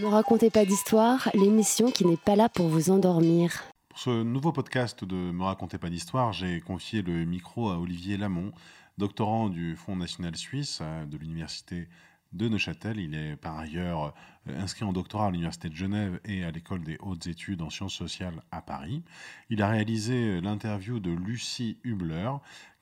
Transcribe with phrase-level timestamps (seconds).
[0.00, 3.64] Ne racontez pas d'histoire, l'émission qui n'est pas là pour vous endormir.
[3.88, 8.16] Pour ce nouveau podcast de Me racontez pas d'histoire, j'ai confié le micro à Olivier
[8.16, 8.52] Lamont,
[8.96, 11.88] doctorant du Fonds national suisse euh, de l'Université
[12.32, 13.00] de Neuchâtel.
[13.00, 14.14] Il est par ailleurs
[14.48, 17.70] euh, inscrit en doctorat à l'Université de Genève et à l'École des hautes études en
[17.70, 19.02] sciences sociales à Paris.
[19.50, 22.30] Il a réalisé euh, l'interview de Lucie Hubler,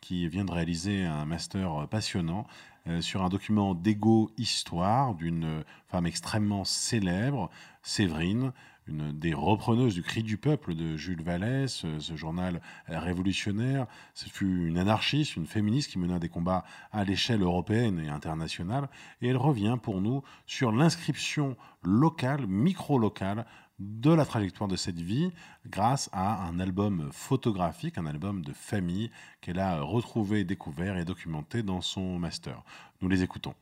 [0.03, 2.47] qui vient de réaliser un master passionnant
[2.89, 7.51] euh, sur un document d'égo-histoire d'une femme extrêmement célèbre,
[7.83, 8.53] Séverine,
[8.87, 13.87] une des repreneuses du Cri du peuple de Jules Vallès, ce, journal révolutionnaire.
[14.15, 18.89] Ce fut une anarchiste, une féministe qui mena des combats à l'échelle européenne et internationale.
[19.21, 23.45] Et elle revient pour nous sur l'inscription locale, micro-locale,
[23.79, 25.31] de la trajectoire de cette vie
[25.69, 31.63] grâce à un album photographique, un album de famille qu'elle a retrouvé, découvert et documenté
[31.63, 32.63] dans son master.
[33.03, 33.55] Nous les écoutons.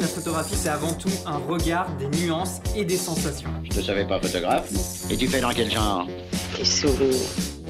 [0.00, 3.50] La photographie, c'est avant tout un regard, des nuances et des sensations.
[3.64, 4.70] Je te savais pas photographe.
[5.10, 6.06] Et tu fais dans quel genre?
[6.54, 7.16] Tes souvenirs.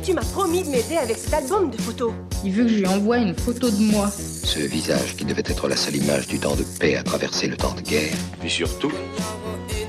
[0.02, 2.12] Tu m'as promis de m'aider avec cet album de photos.
[2.44, 4.10] Il veut que je lui envoie une photo de moi.
[4.10, 7.56] Ce visage qui devait être la seule image du temps de paix a traversé le
[7.56, 8.14] temps de guerre.
[8.40, 8.92] Puis surtout,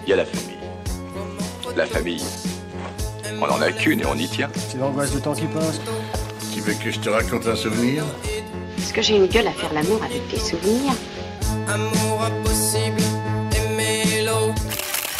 [0.03, 0.57] il y a la famille.
[1.75, 2.23] La famille,
[3.39, 4.49] on en a qu'une et on y tient.
[4.55, 5.79] C'est l'angoisse du temps qui passe.
[6.53, 8.03] Tu veux que je te raconte un souvenir?
[8.77, 10.93] Est-ce que j'ai une gueule à faire l'amour avec tes souvenirs
[11.67, 13.01] Amour impossible
[13.79, 14.53] et l'eau.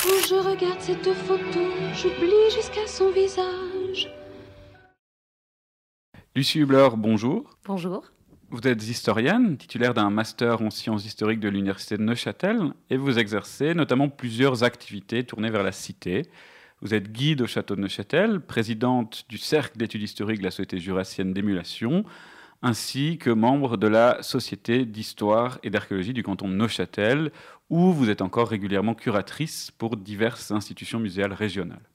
[0.03, 1.59] Quand je regarde cette photo,
[1.94, 4.11] j'oublie jusqu'à son visage.
[6.35, 7.44] Lucie Hubler, bonjour.
[7.66, 8.03] Bonjour.
[8.52, 13.19] Vous êtes historienne, titulaire d'un master en sciences historiques de l'Université de Neuchâtel, et vous
[13.19, 16.23] exercez notamment plusieurs activités tournées vers la cité.
[16.81, 20.80] Vous êtes guide au château de Neuchâtel, présidente du Cercle d'études historiques de la Société
[20.80, 22.06] jurassienne d'émulation,
[22.64, 27.31] ainsi que membre de la Société d'histoire et d'archéologie du canton de Neuchâtel,
[27.69, 31.89] où vous êtes encore régulièrement curatrice pour diverses institutions muséales régionales.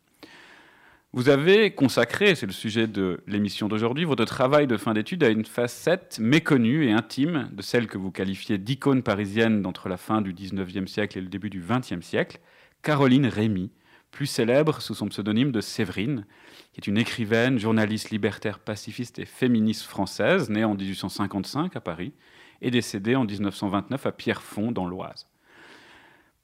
[1.17, 5.29] Vous avez consacré, c'est le sujet de l'émission d'aujourd'hui, votre travail de fin d'études à
[5.29, 10.23] une facette méconnue et intime de celle que vous qualifiez d'icône parisienne d'entre la fin
[10.23, 12.41] du XIXe siècle et le début du XXe siècle,
[12.83, 13.71] Caroline Rémy,
[14.11, 16.27] plus célèbre sous son pseudonyme de Séverine,
[16.73, 22.13] qui est une écrivaine, journaliste libertaire, pacifiste et féministe française, née en 1855 à Paris
[22.61, 25.29] et décédée en 1929 à Pierrefonds dans l'Oise.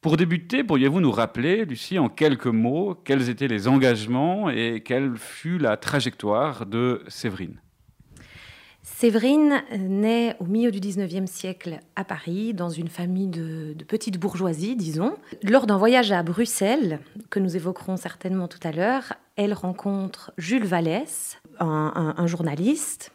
[0.00, 5.14] Pour débuter, pourriez-vous nous rappeler, Lucie, en quelques mots, quels étaient les engagements et quelle
[5.16, 7.60] fut la trajectoire de Séverine?
[8.82, 14.74] Séverine naît au milieu du 19e siècle à Paris, dans une famille de, petite bourgeoisie,
[14.74, 15.16] disons.
[15.42, 20.64] Lors d'un voyage à Bruxelles, que nous évoquerons certainement tout à l'heure, elle rencontre Jules
[20.64, 23.12] Vallès, un, journaliste.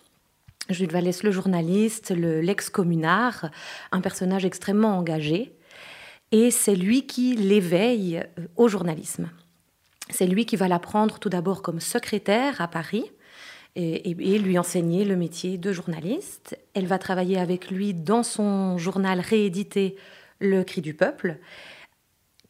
[0.70, 3.50] Jules Vallès, le journaliste, l'ex-communard,
[3.92, 5.55] un personnage extrêmement engagé
[6.36, 9.30] et c'est lui qui l'éveille euh, au journalisme.
[10.10, 13.06] C'est lui qui va la prendre tout d'abord comme secrétaire à Paris
[13.78, 16.58] et, lui enseigner le métier de journaliste.
[16.74, 19.96] Elle va travailler avec lui dans son journal réédité
[20.40, 21.40] Le Cri du Peuple,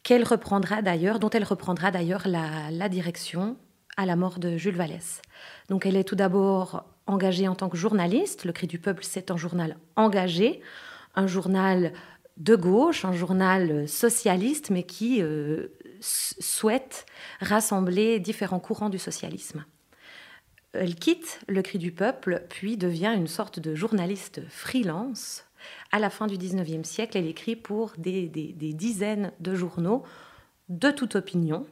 [0.03, 3.55] qu'elle reprendra d'ailleurs, dont elle reprendra d'ailleurs la, la direction
[3.97, 5.21] à la mort de Jules Vallès.
[5.69, 8.45] Donc elle est tout d'abord engagée en tant que journaliste.
[8.45, 10.61] Le Cri du Peuple, c'est un journal engagé,
[11.15, 11.93] un journal
[12.37, 15.67] de gauche, un journal socialiste, mais qui euh,
[15.99, 17.05] souhaite
[17.39, 19.65] rassembler différents courants du socialisme.
[20.73, 25.45] Elle quitte le cri du peuple, puis devient une sorte de journaliste freelance.
[25.91, 30.03] À la fin du 19e siècle, elle écrit pour des, dizaines de journaux
[30.67, 31.65] de toute opinion,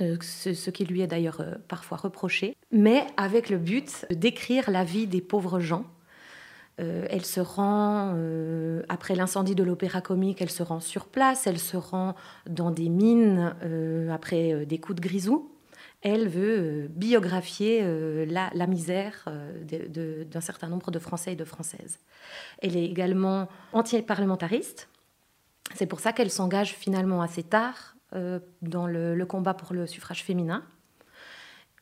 [0.00, 4.82] euh, ce, qui lui est d'ailleurs euh, parfois reproché, mais avec le but d'écrire la
[4.82, 5.84] vie des pauvres gens
[6.80, 11.46] euh, elle se rend, euh, après l'incendie de l'Opéra Comique, elle se rend sur place,
[11.46, 12.14] elle se rend
[12.48, 15.50] dans des mines euh, après des coups de grisou.
[16.02, 17.84] Elle veut biographier
[18.24, 19.24] la, misère
[19.64, 21.98] d'un certain nombre de Français et de Françaises.
[22.62, 24.88] Elle est également anti-parlementariste.
[25.74, 27.96] C'est pour ça qu'elle s'engage finalement assez tard
[28.62, 30.62] dans le combat pour le suffrage féminin.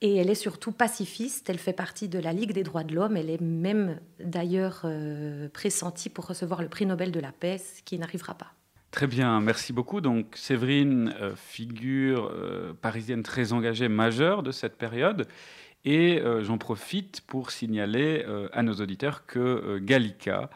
[0.03, 3.17] Et elle est surtout pacifiste, elle fait partie de la Ligue des droits de l'homme,
[3.17, 7.83] elle est même d'ailleurs euh, pressentie pour recevoir le prix Nobel de la paix, ce
[7.83, 8.53] qui n'arrivera pas.
[8.91, 10.03] Très bien, merci beaucoup.
[10.03, 15.27] Donc Séverine, euh, figure euh, parisienne très engagée, majeure de cette période.
[15.85, 20.51] Et j'en profite pour signaler à nos auditeurs que Gallica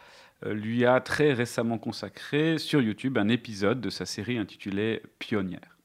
[0.44, 5.79] lui a très récemment consacré sur YouTube un épisode de sa série intitulée Pionnière.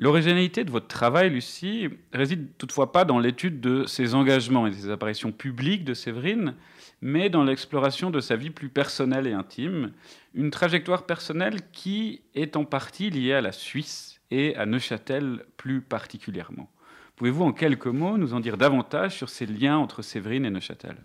[0.00, 4.88] L'originalité de votre travail, Lucie, réside toutefois pas dans l'étude de ses engagements et des
[4.88, 6.54] apparitions publiques de Séverine,
[7.02, 9.92] mais dans l'exploration de sa vie plus personnelle et intime,
[10.32, 15.82] une trajectoire personnelle qui est en partie liée à la Suisse et à Neuchâtel plus
[15.82, 16.70] particulièrement.
[17.16, 20.96] Pouvez-vous en quelques mots nous en dire davantage sur ces liens entre Séverine et Neuchâtel?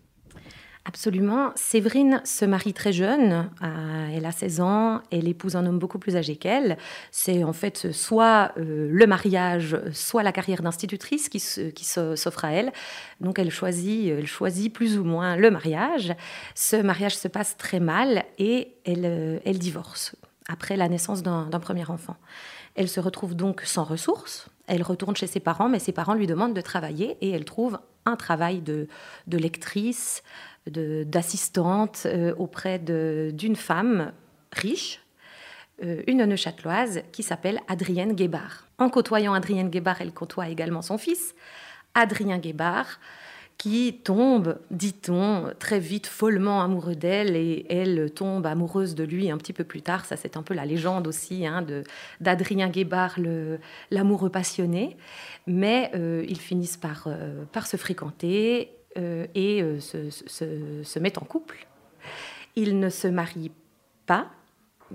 [0.88, 1.52] Absolument.
[1.56, 3.50] Séverine se marie très jeune,
[4.14, 6.78] elle a 16 ans, elle épouse un homme beaucoup plus âgé qu'elle.
[7.10, 12.72] C'est en fait soit euh, le mariage, soit la carrière d'institutrice qui, s'offre à elle.
[13.20, 16.14] Donc elle choisit, elle choisit plus ou moins le mariage.
[16.54, 20.16] Ce mariage se passe très mal et elle, euh, divorce
[20.48, 22.16] après la naissance d'un premier enfant.
[22.76, 24.50] Elle se retrouve donc sans ressources.
[24.68, 27.80] Elle retourne chez ses parents, mais ses parents lui demandent de travailler et elle trouve
[28.06, 28.88] un travail de
[29.28, 30.22] lectrice,
[30.68, 34.12] d'assistante euh, auprès d'une femme
[34.52, 35.02] riche,
[35.84, 38.68] euh, une neuchâteloise qui s'appelle Adrienne Guébard.
[38.78, 41.36] En côtoyant Adrienne Guébard, elle côtoie également son fils,
[41.94, 43.00] Adrien Guébard,
[43.58, 49.38] qui tombe, dit-on, très vite follement amoureux d'elle et elle tombe amoureuse de lui un
[49.38, 50.04] petit peu plus tard.
[50.04, 51.66] Ça, c'est un peu la légende aussi hein,
[52.20, 53.16] d'Adrien Guébard,
[53.92, 54.98] l'amoureux passionné.
[55.48, 57.08] Mais euh, ils finissent par,
[57.54, 61.68] par se fréquenter et euh, se, se, mettent en couple.
[62.56, 63.52] Ils ne se marient
[64.06, 64.30] pas,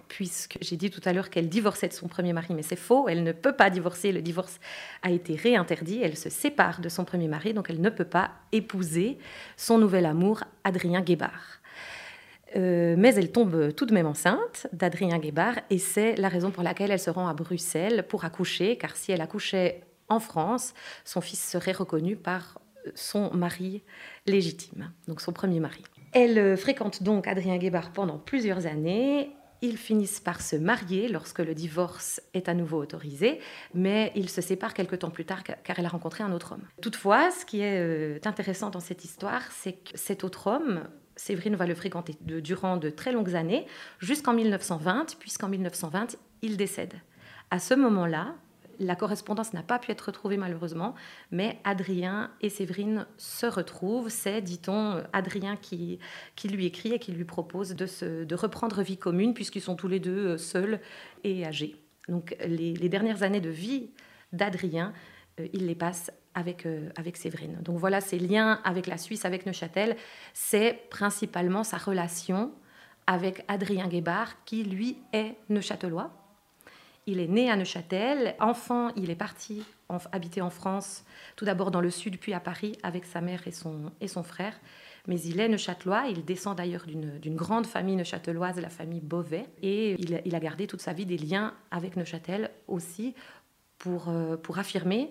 [0.09, 3.09] puisque j'ai dit tout à l'heure qu'elle divorçait de son premier mari, mais c'est faux,
[3.09, 4.61] elle ne peut pas divorcer, le divorce
[5.03, 8.31] a été réinterdit, elle se sépare de son premier mari, donc elle ne peut pas
[8.53, 9.19] épouser
[9.57, 11.61] son nouvel amour, Adrien Guébard.
[12.57, 16.65] Euh, mais elle tombe tout de même enceinte d'Adrien Guébard et c'est la raison pour
[16.65, 20.75] laquelle elle se rend à Bruxelles pour accoucher, car si elle accouchait en France,
[21.05, 22.60] son fils serait reconnu par
[22.95, 23.83] son mari
[24.27, 25.83] légitime, donc son premier mari.
[26.13, 29.31] Elle euh, fréquente donc Adrien Guébard pendant plusieurs années.
[29.63, 33.41] Ils finissent par se marier lorsque le divorce est à nouveau autorisé,
[33.75, 36.65] mais ils se séparent quelque temps plus tard car elle a rencontré un autre homme.
[36.81, 40.85] Toutefois, ce qui est euh, intéressant dans cette histoire, c'est que cet autre homme,
[41.15, 43.67] Séverine va le fréquenter durant de très longues années,
[43.99, 46.95] jusqu'en 1920, puisqu'en 1920, il décède.
[47.51, 48.37] À ce moment-là,
[48.81, 50.95] la correspondance n'a pas pu être retrouvée malheureusement,
[51.31, 54.09] mais Adrien et Séverine se retrouvent.
[54.09, 55.99] C'est, dit-on, Adrien qui,
[56.35, 59.77] qui lui écrit et qui lui propose de, se, de reprendre vie commune puisqu'ils sont
[59.77, 60.81] tous les deux euh, seuls
[61.25, 61.77] et âgés.
[62.09, 63.91] Donc les, dernières années de vie
[64.33, 64.95] d'Adrien,
[65.39, 67.59] euh, il les passe avec, euh, avec Séverine.
[67.63, 69.97] Donc voilà ses liens avec la Suisse, avec Neuchâtel.
[70.33, 72.53] C'est principalement sa relation
[73.07, 76.20] avec Adrien Guébard, qui lui est neuchâtelois
[77.11, 78.35] il est né à Neuchâtel.
[78.41, 79.63] Enfant, il est parti
[80.13, 81.05] habiter en France,
[81.37, 84.23] tout d'abord dans le sud, puis à Paris, avec sa mère et son, et son
[84.23, 84.55] frère.
[85.07, 86.05] Mais il est neuchâtelois.
[86.09, 89.47] Il descend d'ailleurs d'une grande famille neuchâteloise, la famille Beauvais.
[89.63, 93.15] Et il, a gardé toute sa vie des liens avec Neuchâtel aussi
[93.79, 95.11] pour, euh, pour affirmer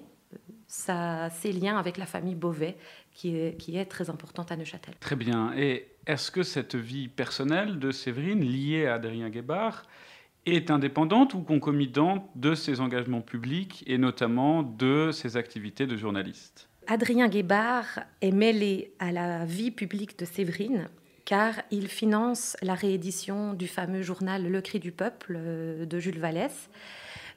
[0.68, 2.78] sa, ses liens avec la famille Beauvais,
[3.14, 4.94] qui est, qui est très importante à Neuchâtel.
[5.00, 5.54] Très bien.
[5.58, 9.86] Et est-ce que cette vie personnelle de Séverine, liée à Adrien Guébard,
[10.46, 16.70] est indépendante ou concomitante de ses engagements publics et notamment de ses activités de journaliste.
[16.88, 20.88] Adrien Guébard est mêlé à la vie publique de Séverine
[21.30, 26.18] car il finance la réédition du fameux journal Le Cri du Peuple euh, de Jules
[26.18, 26.72] Vallès.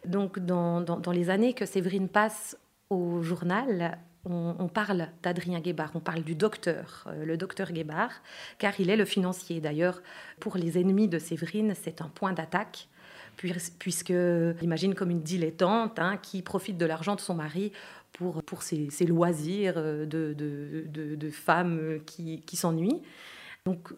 [0.06, 2.56] Donc dans, les années que Séverine passe
[2.88, 8.12] au journal, on, on parle d'Adrien Guébard, on parle du docteur, euh, le docteur Guébard,
[8.56, 9.60] car il est le financier.
[9.60, 10.02] D'ailleurs,
[10.40, 12.88] pour les ennemis de Séverine, c'est un point d'attaque
[13.36, 14.12] puisque
[14.62, 17.72] imagine comme une dilettante hein, qui profite de l'argent de son mari
[18.12, 20.86] pour, pour ses, loisirs de, de,
[21.16, 23.00] de, femmes qui, qui s'ennuient.
[23.64, 23.90] Donc,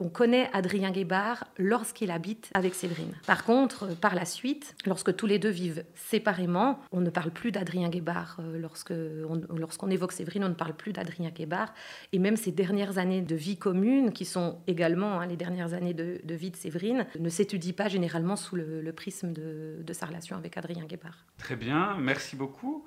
[0.00, 3.14] on connaît Adrien Guébard lorsqu'il habite avec Séverine.
[3.24, 7.52] Par contre, par la suite, lorsque tous les deux vivent séparément, on ne parle plus
[7.52, 8.38] d'Adrien Guébard.
[8.40, 11.72] Euh, lorsqu'on évoque Séverine, on ne parle plus d'Adrien Guébard.
[12.12, 15.94] Et même ces dernières années de vie commune, qui sont également hein, les dernières années
[15.94, 20.36] de, vie de Séverine, ne s'étudient pas généralement sous le, prisme de, de sa relation
[20.36, 21.24] avec Adrien Guébard.
[21.38, 22.84] Très bien, merci beaucoup.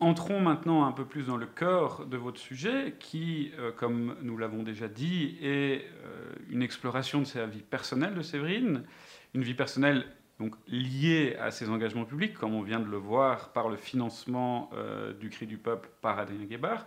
[0.00, 4.36] Entrons maintenant un peu plus dans le cœur de votre sujet, qui, euh, comme nous
[4.36, 8.82] l'avons déjà dit, est euh, une exploration de sa vie personnelle de Séverine,
[9.34, 10.04] une vie personnelle
[10.40, 14.68] donc liée à ses engagements publics, comme on vient de le voir par le financement
[14.74, 16.86] euh, du Cri du Peuple par Adrien Guébard.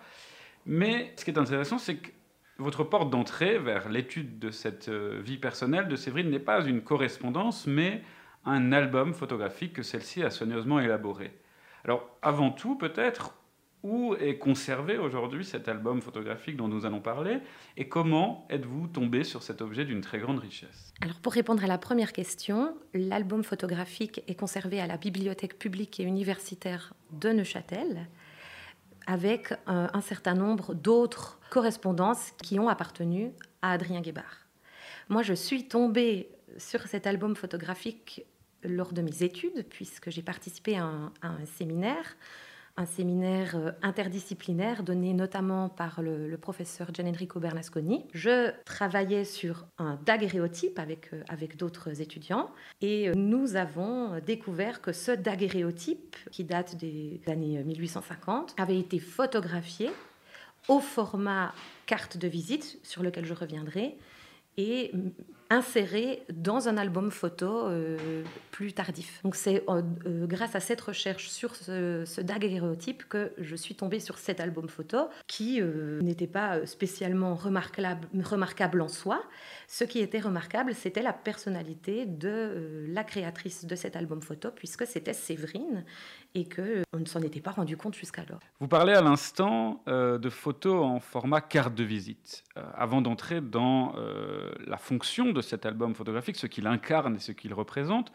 [0.66, 2.12] Mais ce qui est intéressant, c'est que
[2.58, 7.68] votre porte d'entrée vers l'étude de cette vie personnelle de Séverine n'est pas une correspondance,
[7.68, 8.02] mais
[8.44, 11.32] un album photographique que celle-ci a soigneusement élaboré.
[11.84, 13.34] Alors, avant tout, peut-être,
[13.84, 17.40] où est conservé aujourd'hui cet album photographique dont nous allons parler
[17.78, 20.94] et comment êtes-vous tombé sur cet objet d'une très grande richesse?
[21.02, 26.00] Alors pour répondre à la première question, l'album photographique est conservé à la bibliothèque publique
[26.00, 28.08] et universitaire de Neuchâtel
[29.06, 33.32] avec un, un certain nombre d'autres correspondances qui ont appartenu
[33.62, 34.48] à Adrien Guébard.
[35.08, 38.26] Moi, je suis tombée sur cet album photographique
[38.68, 40.86] lors de mes études, puisque j'ai participé à
[41.22, 42.16] un, séminaire
[42.80, 48.06] un séminaire euh, interdisciplinaire donné notamment par le, le professeur Gian Enrico Bernasconi.
[48.14, 54.80] Je travaillais sur un daguerréotype avec, euh, avec d'autres étudiants et euh, nous avons découvert
[54.80, 59.90] que ce daguerréotype, qui date des années 1850, avait été photographié
[60.68, 61.54] au format
[61.88, 63.98] carte de visite, sur lequel je reviendrai,
[64.58, 64.92] et
[65.50, 69.22] inséré dans un album photo euh, plus tardif.
[69.24, 74.00] Donc c'est euh, euh, grâce à cette recherche sur ce, daguerréotype que je suis tombée
[74.00, 79.24] sur cet album photo qui n'était pas spécialement remarquable, en soi.
[79.68, 84.86] Ce qui était remarquable, c'était la personnalité de la créatrice de cet album photo, puisque
[84.86, 85.86] c'était Séverine
[86.36, 88.40] et que on ne s'en était pas rendu compte jusqu'alors.
[88.60, 92.44] Vous parlez à l'instant de photos en format carte de visite.
[92.76, 93.96] Avant d'entrer dans
[94.66, 98.12] la fonction cet album photographique, ce qu'il incarne et ce qu'il représente,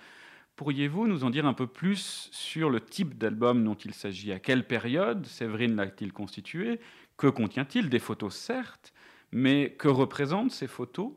[0.56, 4.32] pourriez-vous nous en dire un peu plus sur le type d'album dont il s'agit?
[4.32, 6.80] À quelle période Séverine l'a-t-il constitué?
[7.16, 7.88] Que contient-il?
[7.88, 8.92] Des photos, certes,
[9.30, 11.12] mais que représentent ces photos?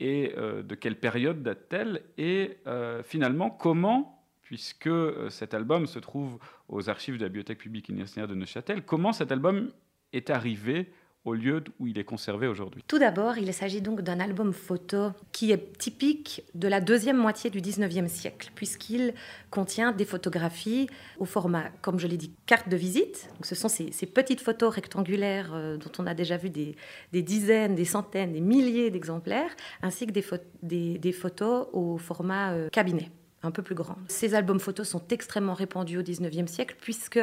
[0.00, 2.02] Et euh, de quelle période date-t-elle?
[2.18, 7.56] Et euh, finalement, comment puisque euh, cet album se trouve aux archives de la Bibliothèque
[7.56, 8.84] publique universitaire de Neuchâtel.
[8.84, 9.72] Comment cet album
[10.12, 10.92] est arrivé
[11.24, 15.12] au lieu où il est conservé aujourd'hui Tout d'abord, il s'agit donc d'un album photo
[15.30, 19.14] qui est typique de la deuxième moitié du 19e siècle, puisqu'il
[19.50, 20.88] contient des photographies
[21.18, 23.28] au format, comme je l'ai dit, carte de visite.
[23.34, 26.74] Donc, ce sont ces, petites photos rectangulaires euh, dont on a déjà vu des,
[27.12, 33.10] dizaines, des centaines, des milliers d'exemplaires, ainsi que des, photos au format euh, cabinet
[33.42, 33.96] un peu plus grand.
[34.08, 37.18] Ces albums photos sont extrêmement répandus au 19e siècle puisque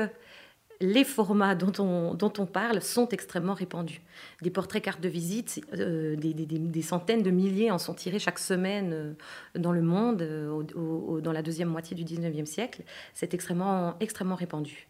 [0.81, 4.01] les formats dont on, dont on parle sont extrêmement répandus.
[4.41, 8.19] Des portraits cartes de visite, euh, des, des, des, centaines de milliers en sont tirés
[8.19, 9.13] chaque semaine euh,
[9.55, 12.83] dans le monde, euh, dans la deuxième moitié du 19e siècle.
[13.13, 14.87] C'est extrêmement, extrêmement répandu.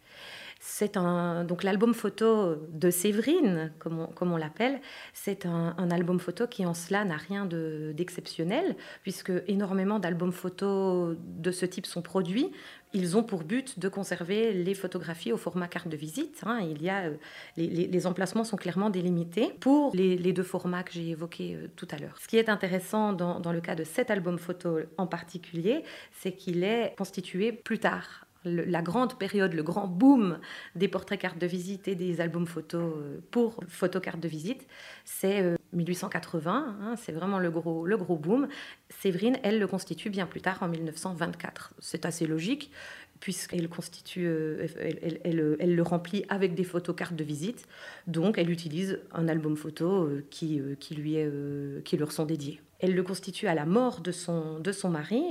[0.62, 4.81] C'est un donc l'album photo de Séverine, comme on, comme on l'appelle.
[5.13, 11.15] C'est un, album photo qui en cela n'a rien d'exceptionnel, de, puisque énormément d'albums photos
[11.17, 12.51] de ce type sont produits.
[12.93, 16.41] Ils ont pour but de conserver les photographies au format carte de visite.
[16.46, 16.60] Hein.
[16.62, 17.10] Il y a
[17.55, 21.88] les, les, emplacements sont clairement délimités pour les, deux formats que j'ai évoqués euh, tout
[21.91, 22.15] à l'heure.
[22.19, 26.63] Ce qui est intéressant dans, le cas de cet album photo en particulier, c'est qu'il
[26.63, 30.39] est constitué plus tard la grande période, le grand boom
[30.74, 32.93] des portraits cartes de visite et des albums photos
[33.31, 34.65] pour photo carte de visite,
[35.03, 38.48] c'est euh, 1880, hein, c'est vraiment le gros, le gros boom.
[38.89, 41.74] Séverine, elle, le constitue bien plus tard, en 1924.
[41.79, 42.72] C'est assez logique,
[43.19, 45.19] puisqu'elle constitue, euh, elle,
[45.60, 47.67] elle, le remplit avec des photos cartes de visite.
[48.08, 52.62] Donc, elle utilise un album photo euh, qui, euh, lui est, qui leur sont dédiés.
[52.79, 55.22] Elle le constitue à la mort de son, de son mari.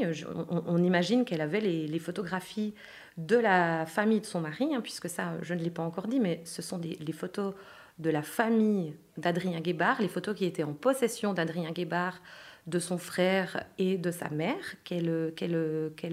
[0.51, 2.75] On, imagine qu'elle avait les, les, photographies
[3.17, 6.21] de la famille de son mari, hein, puisque ça, je ne l'ai pas encore dit,
[6.21, 7.55] mais ce sont des, les photos
[7.99, 12.21] de la famille d'Adrien Guébard, les photos qui étaient en possession d'Adrien Guébard,
[12.69, 15.47] de son frère et de sa mère, qu'elle qu
[15.97, 16.09] qu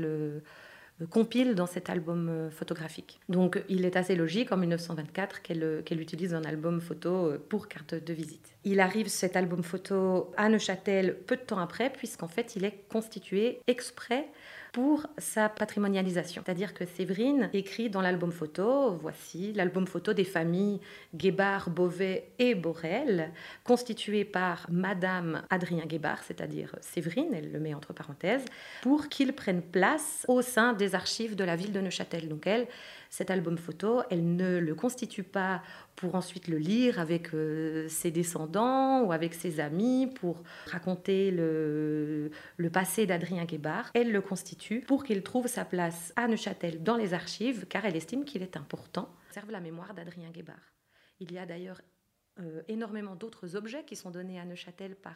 [1.09, 3.19] compile dans cet album photographique.
[3.27, 7.95] Donc il est assez logique en 1924 qu'elle qu utilise un album photo pour carte
[7.95, 8.55] de visite.
[8.63, 12.85] Il arrive cet album photo à Neuchâtel peu de temps après, puisqu'en fait il est
[12.89, 14.29] constitué exprès
[14.75, 16.41] pour sa patrimonialisation.
[16.45, 20.81] C'est-à-dire que Séverine écrit dans l'album photo, voici l'album photo des familles
[21.15, 23.31] Guébard, Beauvais et Borel,
[23.63, 28.43] constitué par Madame Adrien Guébard, c'est-à-dire Séverine, elle le met entre parenthèses,
[28.81, 32.27] pour qu'il prenne place au sein des archives de la ville de Neuchâtel.
[32.27, 32.67] Donc elle,
[33.15, 35.63] cet album photo, elle ne le constitue pas
[35.95, 42.29] pour ensuite le lire avec euh, ses descendants ou avec ses amis, pour raconter le,
[42.73, 43.89] passé d'Adrien Guébard.
[43.93, 47.95] Elle le constitue pour qu'il trouve sa place à Neuchâtel dans les archives, car elle
[47.95, 49.07] estime qu'il est important.
[49.31, 50.73] Serve la mémoire d'Adrien Guébard.
[51.21, 51.79] Il y a d'ailleurs
[52.41, 55.15] euh, énormément d'autres objets qui sont donnés à Neuchâtel par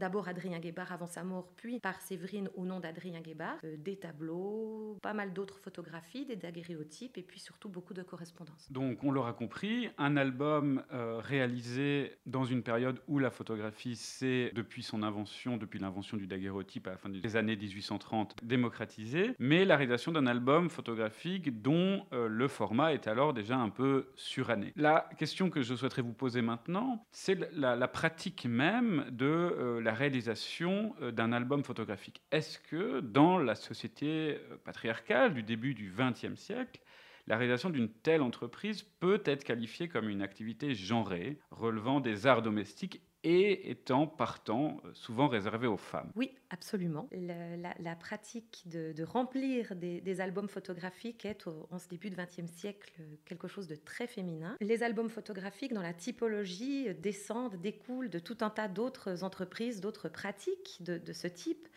[0.00, 3.96] d'abord Adrien Guébard avant sa mort, puis par Séverine au nom d'Adrien Guébard, euh, des
[3.96, 8.72] tableaux, pas mal d'autres photographies, des daguerréotypes et puis surtout beaucoup de correspondances.
[8.72, 14.50] Donc on l'aura compris, un album euh, réalisé dans une période où la photographie s'est,
[14.54, 19.66] depuis son invention, depuis l'invention du daguerréotype à la fin des années 1830, démocratisée, mais
[19.66, 24.72] la réalisation d'un album photographique dont euh, le format est alors déjà un peu suranné.
[24.76, 29.80] La question que je souhaiterais vous poser maintenant, c'est la, la, pratique même de euh,
[29.90, 32.22] la réalisation euh, d'un album photographique.
[32.30, 36.80] Est-ce que dans la société euh, patriarcale du début du XXe siècle,
[37.26, 42.42] la réalisation d'une telle entreprise peut être qualifiée comme une activité genrée, relevant des arts
[42.42, 46.10] domestiques et étant partant euh, souvent réservé aux femmes.
[46.16, 47.08] Oui, absolument.
[47.12, 52.92] La, pratique de, remplir des, albums photographiques est en ce début de XXe siècle
[53.24, 54.56] quelque chose de très féminin.
[54.60, 60.08] Les albums photographiques dans la typologie descendent, découlent de tout un tas d'autres entreprises, d'autres
[60.08, 61.68] pratiques de, ce type.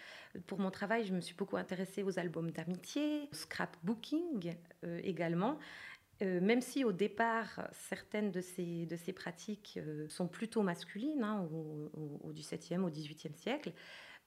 [0.48, 5.60] Pour mon travail, je me suis beaucoup intéressée aux albums d'amitié, au scrapbooking euh, également.
[6.24, 12.32] Euh, même si au départ, certaines de ces, pratiques euh, sont plutôt masculines, hein, au,
[12.32, 13.74] XVIIe, au XVIIIe siècle,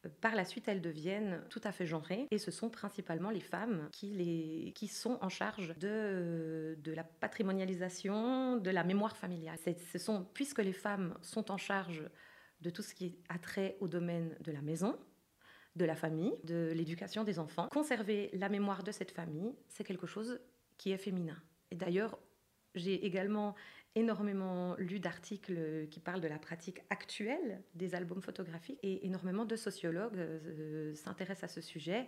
[0.05, 3.41] euh, par la suite, elles deviennent tout à fait genrées et ce sont principalement les
[3.41, 9.59] femmes qui, sont en charge de, la patrimonialisation, de la mémoire familiale.
[10.35, 12.05] Puisque les femmes sont en charge
[12.61, 14.99] de tout ce qui a trait au domaine de la maison,
[15.77, 20.07] de la famille, de l'éducation des enfants, conserver la mémoire de cette famille, c'est quelque
[20.07, 20.41] chose
[20.79, 21.37] qui est féminin.
[21.71, 22.19] Et d'ailleurs,
[22.75, 23.55] j'ai également
[23.97, 29.57] énormément lu d'articles qui parlent de la pratique actuelle des albums photographiques et énormément de
[29.57, 32.07] sociologues euh, s'intéressent à ce sujet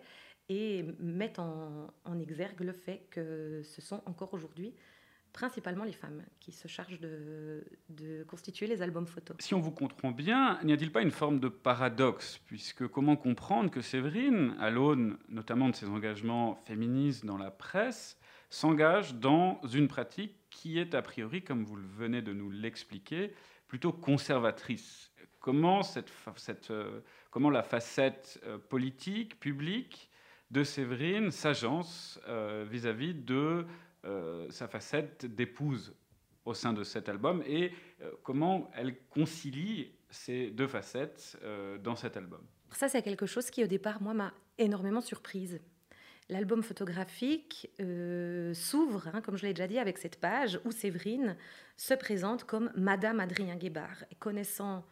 [0.51, 1.89] et mettent en,
[2.21, 4.75] exergue le fait que ce sont encore aujourd'hui
[5.33, 9.37] principalement les femmes qui se chargent de, de, constituer les albums photos.
[9.41, 12.39] Si on vous comprend bien, n'y a-t-il pas une forme de paradoxe?
[12.47, 18.19] Puisque comment comprendre que Séverine, à l'aune notamment de ses engagements féministes dans la presse,
[18.51, 23.33] s'engage dans une pratique qui est a priori, comme vous venez de nous l'expliquer,
[23.67, 25.13] plutôt conservatrice.
[25.41, 27.01] Comment, cette, cette, euh,
[27.31, 30.11] comment la facette euh, politique, publique
[30.51, 33.67] de Séverine s'agence euh, vis-à-vis de
[34.49, 35.95] sa facette d'épouse
[36.47, 37.73] au sein de cet album et
[38.23, 41.37] comment elle concilie ces deux facettes
[41.83, 42.41] dans cet album?
[42.73, 45.61] Ça, c'est quelque chose qui, au départ, moi, m'a énormément surprise.
[46.31, 51.37] L'album photographique euh, s'ouvre, hein, comme je l'ai déjà dit, avec cette page où Séverine
[51.77, 54.05] se présente comme Madame Adrien Guébard.
[54.11, 54.85] Et connaissant,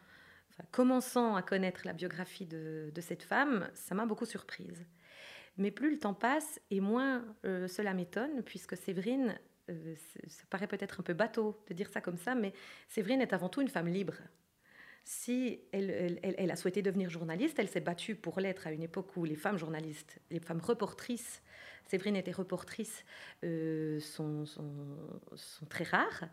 [0.71, 4.83] commençant à connaître la biographie de, cette femme, ça m'a beaucoup surprise.
[5.57, 9.37] Mais plus le temps passe, et moins euh, cela m'étonne, puisque Séverine,
[9.69, 9.93] euh,
[10.27, 12.51] ça paraît peut-être un peu bateau de dire ça comme ça, mais
[12.89, 14.15] Séverine est avant tout une femme libre
[15.07, 19.23] si elle, a souhaité devenir journaliste, elle s'est battue pour l'être à une époque où
[19.23, 21.41] les femmes journalistes, les femmes reportrices,
[21.85, 23.05] Séverine était reportrice,
[23.45, 24.43] euh, sont,
[25.69, 26.25] très rares,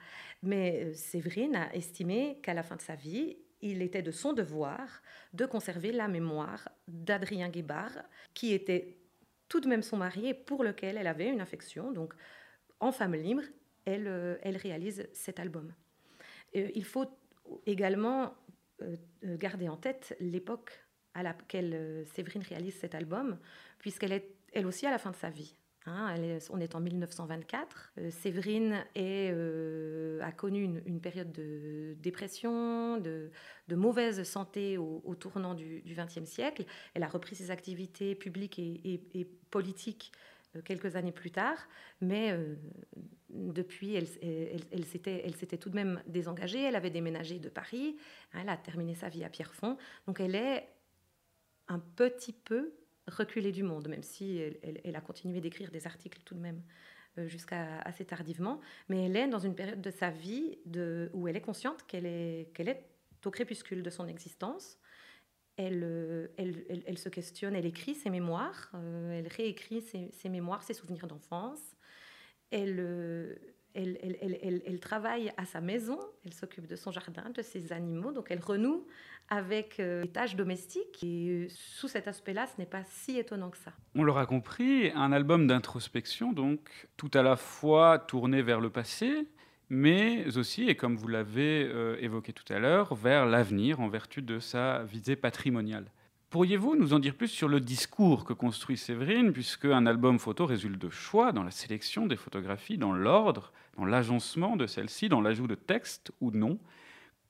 [0.42, 4.32] mais euh, Séverine a estimé qu'à la fin de sa vie, il était de son
[4.32, 4.88] devoir
[5.34, 8.02] de conserver la mémoire d'Adrien Guébard,
[8.34, 8.96] qui était
[9.48, 11.92] tout de même son mari et pour lequel elle avait une affection.
[11.92, 12.12] Donc,
[12.80, 13.44] en femme libre,
[13.84, 15.72] elle, euh, réalise cet album.
[16.52, 17.06] il faut
[17.66, 18.34] également
[19.22, 23.38] garder en tête l'époque à laquelle euh, Séverine réalise cet album,
[23.78, 25.56] puisqu'elle est elle aussi à la fin de sa vie.
[25.86, 26.16] Hein.
[26.50, 27.92] on est en 1924.
[28.08, 33.30] Séverine a connu une, période de dépression, de,
[33.68, 36.64] mauvaise santé au, tournant du XXe siècle.
[36.94, 41.68] Elle a repris ses activités publiques et, politiques euh, quelques années plus tard,
[42.00, 42.54] mais euh,
[43.30, 44.06] depuis, elle,
[44.72, 47.96] elle, s'était tout de même désengagée, elle avait déménagé de Paris,
[48.32, 50.68] hein, elle a terminé sa vie à Pierrefonds, donc elle est
[51.68, 52.74] un petit peu
[53.08, 56.62] reculée du monde, même si elle, a continué d'écrire des articles tout de même
[57.18, 60.58] euh, jusqu'à assez tardivement, mais elle est dans une période de sa vie
[61.12, 62.84] où elle est consciente qu'elle est, qu'elle est
[63.24, 64.78] au crépuscule de son existence,
[65.60, 70.62] euh, elle, elle, elle, se questionne, elle écrit ses mémoires, euh, elle réécrit ses, mémoires,
[70.62, 71.60] ses souvenirs d'enfance.
[72.52, 73.34] Euh,
[73.74, 73.98] elle,
[74.64, 78.40] elle, travaille à sa maison, elle s'occupe de son jardin, de ses animaux, donc elle
[78.40, 78.86] renoue
[79.28, 81.02] avec les tâches domestiques.
[81.02, 83.72] Et sous cet aspect-là, ce n'est pas si étonnant que ça.
[83.96, 89.26] On l'aura compris, un album d'introspection, donc tout à la fois tourné vers le passé,
[89.70, 94.22] mais aussi, et comme vous l'avez euh, évoqué tout à l'heure, vers l'avenir en vertu
[94.22, 95.90] de sa visée patrimoniale.
[96.30, 100.46] Pourriez-vous nous en dire plus sur le discours que construit Séverine, puisque un album photo
[100.46, 105.20] résulte de choix dans la sélection des photographies, dans l'ordre, dans l'agencement de celles-ci, dans
[105.20, 106.58] l'ajout de texte ou non?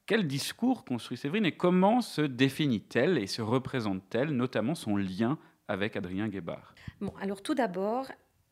[0.07, 5.97] Quel discours construit Séverine et comment se définit-elle et se représente-t-elle, notamment son lien avec
[5.97, 6.75] Adrien Guébard?
[7.01, 8.07] Bon, alors tout d'abord,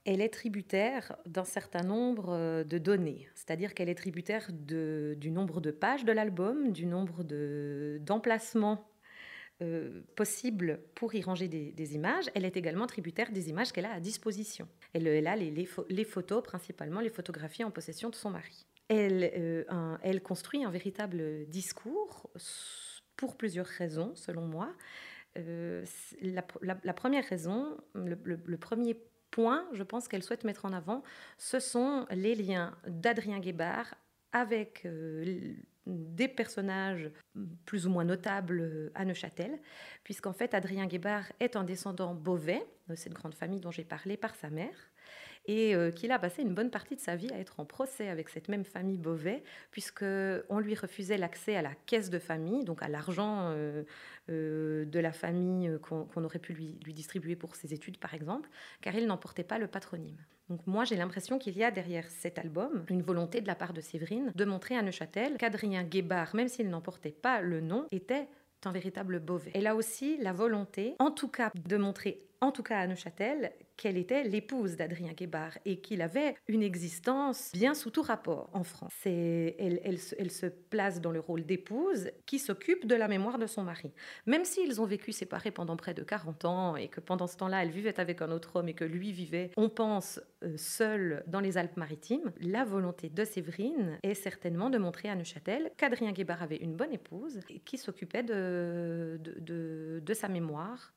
[0.05, 5.61] elle est tributaire d'un certain nombre euh, de données, c'est-à-dire qu'elle est tributaire du nombre
[5.61, 7.23] de pages de l'album, du nombre
[7.99, 8.89] d'emplacements
[9.61, 12.31] euh, possibles pour y ranger des, images.
[12.35, 14.67] Elle est également tributaire des images qu'elle a à disposition.
[14.93, 18.67] Elle, a les, photos, principalement les photographies en possession de son mari.
[18.89, 22.29] Elle, euh, construit un véritable discours
[23.17, 24.75] pour plusieurs raisons, selon moi.
[25.37, 28.97] la, première raison, le premier
[29.33, 31.03] point, je pense qu'elle souhaite mettre en avant,
[31.39, 33.97] ce sont les liens d'Adrien Guébard
[34.31, 35.55] avec euh,
[35.87, 37.11] des personnages
[37.67, 39.59] plus ou moins notables euh, à Neuchâtel,
[40.05, 44.17] puisqu'en fait Adrien Guébard est un descendant beauvais, de cette grande famille dont j'ai parlé
[44.17, 44.92] par sa mère,
[45.47, 48.09] et euh, qu'il a passé une bonne partie de sa vie à être en procès
[48.09, 52.83] avec cette même famille Beauvais, puisqu'on lui refusait l'accès à la caisse de famille, donc
[52.83, 53.83] à l'argent euh,
[54.31, 58.49] euh, de la famille qu'on aurait pu lui, lui, distribuer pour ses études, par exemple,
[58.81, 60.19] car il n'emportait pas le patronyme.
[60.49, 63.73] Donc moi, j'ai l'impression qu'il y a derrière cet album une volonté de la part
[63.73, 68.29] de Séverine de montrer à Neuchâtel qu'Adrien Guébard, même s'il n'emportait pas le nom, était
[68.65, 69.51] un véritable Beauvais.
[69.55, 73.53] Elle a aussi la volonté, en tout cas, de montrer en tout cas à Neuchâtel,
[73.77, 78.65] qu'elle était l'épouse d'Adrien Guébard et qu'il avait une existence bien sous tout rapport en
[78.65, 78.93] France.
[79.05, 83.93] Elle, se place dans le rôle d'épouse qui s'occupe de la mémoire de son mari.
[84.27, 87.63] Même s'ils ont vécu séparés pendant près de 40 ans et que pendant ce temps-là,
[87.63, 91.41] elle vivait avec un autre homme et que lui vivait, on pense, euh, seul dans
[91.41, 96.57] les Alpes-Maritimes, la volonté de Séverine est certainement de montrer à Neuchâtel qu'Adrien Guébard avait
[96.57, 100.93] une bonne épouse qui s'occupait de, de sa mémoire.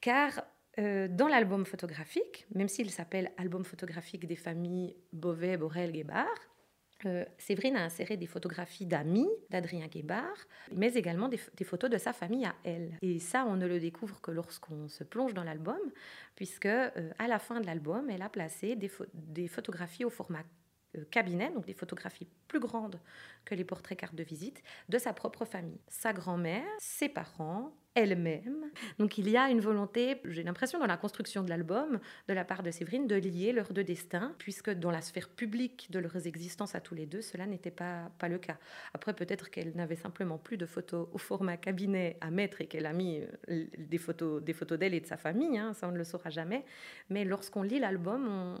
[0.00, 0.42] Car
[0.78, 6.26] euh, dans l'album photographique, même s'il s'appelle Album photographique des familles Beauvais, Borel, Guébard,
[7.04, 10.36] euh, Séverine a inséré des photographies d'amis d'Adrien Guébard,
[10.72, 12.98] mais également des, photos de sa famille à elle.
[13.02, 15.80] Et ça, on ne le découvre que lorsqu'on se plonge dans l'album,
[16.34, 20.42] puisque euh, à la fin de l'album, elle a placé des, des photographies au format
[21.10, 23.00] cabinet, donc des photographies plus grandes
[23.44, 25.80] que les portraits cartes de visite, de sa propre famille.
[25.88, 28.66] Sa grand-mère, ses parents, elle-même.
[28.98, 32.44] Donc il y a une volonté, j'ai l'impression dans la construction de l'album, de la
[32.44, 36.26] part de Séverine, de lier leurs deux destins, puisque dans la sphère publique de leurs
[36.26, 38.58] existences à tous les deux, cela n'était pas, pas le cas.
[38.92, 42.86] Après, peut-être qu'elle n'avait simplement plus de photos au format cabinet à mettre et qu'elle
[42.86, 45.92] a mis euh, des photos des photos d'elle et de sa famille, hein, ça on
[45.92, 46.64] ne le saura jamais.
[47.08, 48.60] Mais lorsqu'on lit l'album,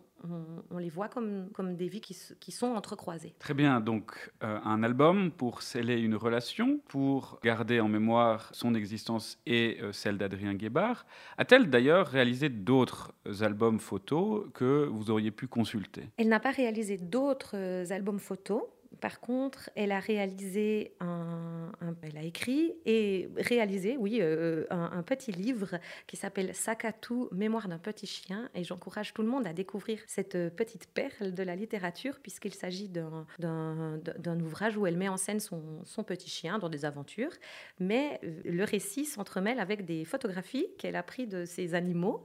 [0.70, 3.34] on, les voit comme, comme des vies qui, qui sont entrecroisées.
[3.38, 8.74] Très bien, donc euh, un album pour sceller une relation, pour garder en mémoire son
[8.74, 11.06] existence et euh, celle d'Adrien Guébard.
[11.38, 16.08] A-t-elle d'ailleurs réalisé d'autres albums photos que vous auriez pu consulter?
[16.16, 18.62] Elle n'a pas réalisé d'autres euh, albums photos.
[19.00, 25.02] Par contre, elle a réalisé un, elle a écrit et réalisé, oui, euh, un, un,
[25.02, 28.48] petit livre qui s'appelle Sakatou, Mémoire d'un petit chien.
[28.54, 32.88] Et j'encourage tout le monde à découvrir cette petite perle de la littérature, puisqu'il s'agit
[32.88, 37.32] d'un ouvrage où elle met en scène son, son, petit chien dans des aventures.
[37.80, 42.24] Mais euh, le récit s'entremêle avec des photographies qu'elle a prises de ces animaux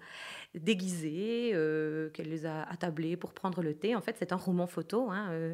[0.55, 3.95] déguisés, euh, qu'elle les a attablés pour prendre le thé.
[3.95, 5.53] En fait, c'est un roman photo, hein, euh,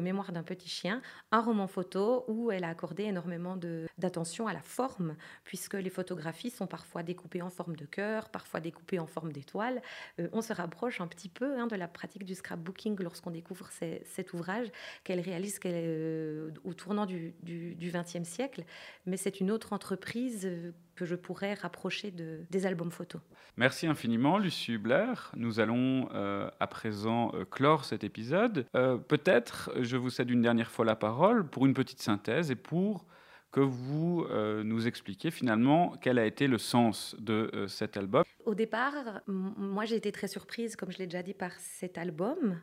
[0.00, 3.56] Mémoire d'un petit chien, un roman photo où elle a accordé énormément
[3.98, 8.60] d'attention à la forme, puisque les photographies sont parfois découpées en forme de cœur, parfois
[8.60, 9.82] découpées en forme d'étoile.
[10.20, 13.70] Euh, on se rapproche un petit peu hein, de la pratique du scrapbooking lorsqu'on découvre
[13.70, 14.68] cet ouvrage
[15.04, 18.64] qu'elle réalise euh, au tournant du XXe siècle,
[19.06, 23.20] mais c'est une autre entreprise euh, que je pourrais rapprocher de, des albums photos.
[23.56, 25.14] Merci infiniment, Lucie Hubler.
[25.34, 28.66] Nous allons euh, à présent euh, clore cet épisode.
[28.76, 32.54] Euh, Peut-être je vous cède une dernière fois la parole pour une petite synthèse et
[32.54, 33.04] pour
[33.50, 38.22] que vous euh, nous expliquiez finalement quel a été le sens de euh, cet album.
[38.44, 38.94] Au départ,
[39.26, 42.60] moi j'ai été très surprise, comme je l'ai déjà dit, par cet album.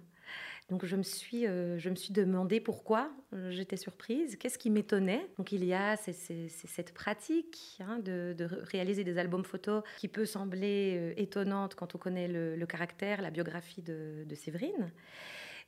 [0.69, 4.69] Donc je me suis, euh, je me suis demandé pourquoi euh, j'étais surprise, qu'est-ce qui
[4.69, 5.27] m'étonnait.
[5.37, 8.35] Donc il y a cette pratique hein, de,
[8.71, 13.31] réaliser des albums photos qui peut sembler euh, étonnante quand on connaît le, caractère, la
[13.31, 14.91] biographie de Séverine.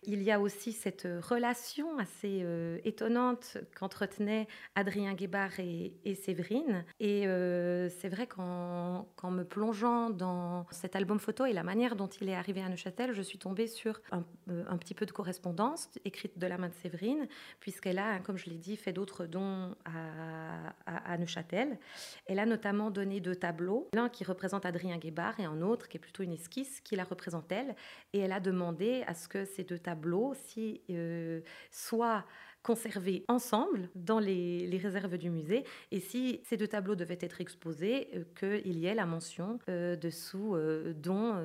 [0.03, 6.83] Il y a aussi cette relation assez euh, étonnante qu'entretenaient Adrien Guébard et, Séverine.
[6.99, 12.07] Et euh, c'est vrai qu'en, me plongeant dans cet album photo et la manière dont
[12.07, 15.87] il est arrivé à Neuchâtel, je suis tombée sur un, euh, petit peu de correspondance
[16.03, 17.27] écrite de la main de Séverine,
[17.59, 21.77] puisqu'elle a, comme je l'ai dit, fait d'autres dons à, à, à, Neuchâtel.
[22.25, 25.97] Elle a notamment donné deux tableaux, l'un qui représente Adrien Guébard et un autre qui
[25.97, 27.75] est plutôt une esquisse qui la représente elle.
[28.13, 32.23] Et elle a demandé à ce que ces deux tableaux tableaux si, euh, soit
[32.63, 38.07] conservés ensemble dans les, réserves du musée et si ces deux tableaux devaient être exposés,
[38.13, 40.55] euh, qu'il y ait la mention euh, dessous
[40.95, 41.35] dont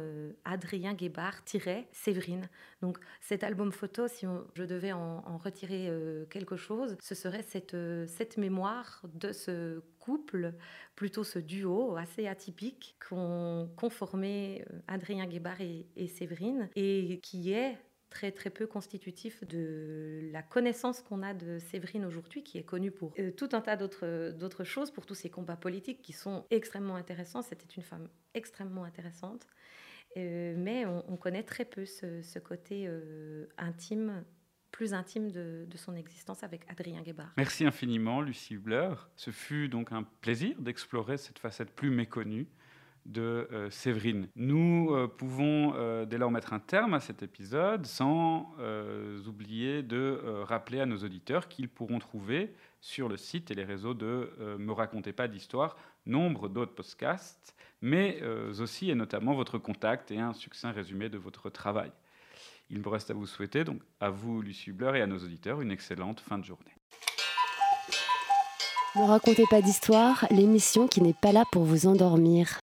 [0.45, 2.49] Adrien Guébard tirait Séverine.
[2.83, 5.91] Donc cet album photo, si je devais en, retirer
[6.31, 10.55] quelque chose, ce serait cette, cette mémoire de ce couple,
[10.95, 17.77] plutôt ce duo assez atypique qu'ont conformé Adrien Guébard et, et Séverine et qui est
[18.17, 22.91] très très peu constitutif de la connaissance qu'on a de Séverine aujourd'hui, qui est connue
[22.91, 26.97] pour euh, tout un tas d'autres choses, pour tous ses combats politiques qui sont extrêmement
[26.97, 27.43] intéressants.
[27.43, 29.47] C'était une femme extrêmement intéressante.
[30.17, 32.89] mais on, connaît très peu ce, côté
[33.59, 34.25] intime
[34.71, 37.35] plus intime de, son existence avec Adrien Guébard.
[37.37, 38.95] Merci infiniment, Lucie Hubler.
[39.15, 42.49] Ce fut donc un plaisir d'explorer cette facette plus méconnue
[43.07, 44.29] de euh, Séverine.
[44.37, 48.55] Nous euh, pouvons euh, dès lors mettre un terme à cet épisode sans
[49.27, 53.95] oublier de rappeler à nos auditeurs qu'ils pourront trouver sur le site et les réseaux
[53.95, 58.23] de Me racontez pas d'histoire nombre d'autres podcasts, mais
[58.61, 61.91] aussi et notamment votre contact et un succinct résumé de votre travail.
[62.71, 65.61] Il me reste à vous souhaiter, donc à vous, Lucie Hubler, et à nos auditeurs,
[65.61, 66.75] une excellente fin de journée.
[68.97, 72.59] Ne racontez pas d'histoire, l'émission qui n'est pas là pour vous endormir.